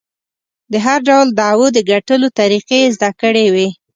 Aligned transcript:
د 0.71 0.73
هر 0.85 0.99
ډول 1.07 1.27
دعوو 1.39 1.67
د 1.73 1.79
ګټلو 1.91 2.27
طریقې 2.39 2.77
یې 2.83 2.93
زده 2.95 3.09
کړې 3.21 3.45
وې. 3.53 3.67